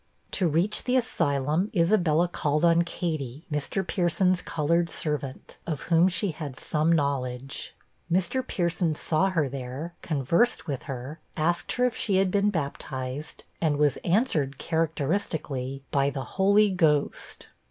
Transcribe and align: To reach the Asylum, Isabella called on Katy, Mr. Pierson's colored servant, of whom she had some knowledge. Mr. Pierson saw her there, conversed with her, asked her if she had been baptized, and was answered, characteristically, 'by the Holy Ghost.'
To 0.31 0.47
reach 0.47 0.85
the 0.85 0.95
Asylum, 0.95 1.69
Isabella 1.75 2.27
called 2.27 2.65
on 2.65 2.81
Katy, 2.81 3.45
Mr. 3.51 3.85
Pierson's 3.85 4.41
colored 4.41 4.89
servant, 4.89 5.59
of 5.67 5.81
whom 5.81 6.07
she 6.07 6.31
had 6.31 6.59
some 6.59 6.91
knowledge. 6.91 7.75
Mr. 8.11 8.41
Pierson 8.47 8.95
saw 8.95 9.29
her 9.29 9.47
there, 9.47 9.93
conversed 10.01 10.65
with 10.65 10.81
her, 10.89 11.19
asked 11.37 11.73
her 11.73 11.85
if 11.85 11.95
she 11.95 12.15
had 12.15 12.31
been 12.31 12.49
baptized, 12.49 13.43
and 13.61 13.77
was 13.77 13.97
answered, 13.97 14.57
characteristically, 14.57 15.83
'by 15.91 16.09
the 16.09 16.23
Holy 16.23 16.71
Ghost.' 16.71 17.49